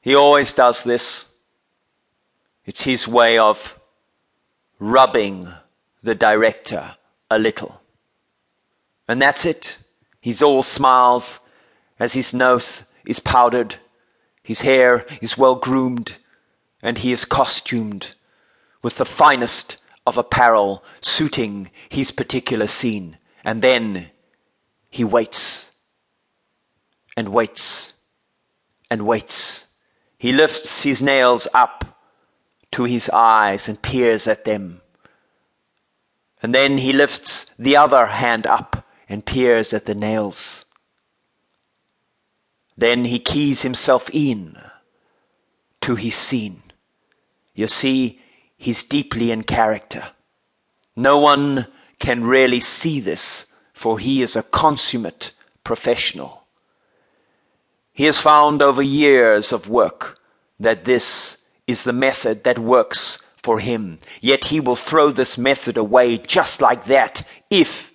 [0.00, 1.26] He always does this.
[2.64, 3.78] It's his way of
[4.78, 5.52] rubbing
[6.02, 6.96] the director
[7.30, 7.80] a little.
[9.06, 9.78] And that's it.
[10.20, 11.38] He's all smiles
[11.98, 13.76] as his nose is powdered,
[14.42, 16.16] his hair is well groomed,
[16.82, 18.14] and he is costumed
[18.82, 23.18] with the finest of apparel suiting his particular scene.
[23.44, 24.10] And then
[24.90, 25.70] he waits
[27.16, 27.92] and waits
[28.90, 29.66] and waits.
[30.20, 31.98] He lifts his nails up
[32.72, 34.82] to his eyes and peers at them.
[36.42, 40.66] And then he lifts the other hand up and peers at the nails.
[42.76, 44.58] Then he keys himself in
[45.80, 46.64] to his scene.
[47.54, 48.20] You see,
[48.58, 50.08] he's deeply in character.
[50.94, 51.66] No one
[51.98, 55.32] can really see this, for he is a consummate
[55.64, 56.40] professional.
[57.92, 60.18] He has found over years of work
[60.60, 63.98] that this is the method that works for him.
[64.20, 67.90] Yet he will throw this method away just like that if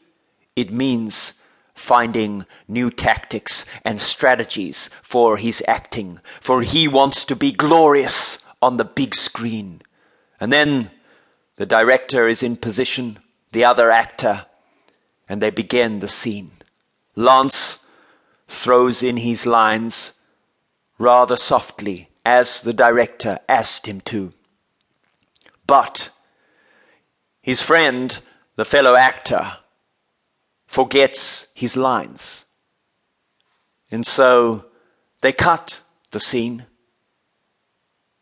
[0.55, 1.33] it means
[1.75, 6.19] finding new tactics and strategies for his acting.
[6.41, 9.81] For he wants to be glorious on the big screen.
[10.39, 10.89] And then
[11.57, 13.19] the director is in position,
[13.51, 14.47] the other actor,
[15.29, 16.51] and they begin the scene.
[17.15, 17.79] Lance
[18.47, 20.13] throws in his lines
[20.97, 24.33] rather softly as the director asked him to.
[25.67, 26.09] But
[27.41, 28.19] his friend,
[28.55, 29.57] the fellow actor,
[30.65, 32.43] forgets his lines.
[33.91, 34.65] And so
[35.21, 36.65] they cut the scene.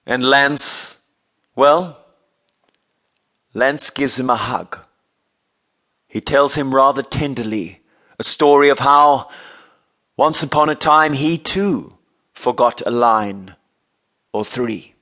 [0.05, 0.97] And Lance,
[1.55, 1.97] well,
[3.53, 4.77] Lance gives him a hug.
[6.07, 7.81] He tells him rather tenderly
[8.19, 9.29] a story of how
[10.17, 11.97] once upon a time he too
[12.33, 13.55] forgot a line
[14.33, 14.92] or three.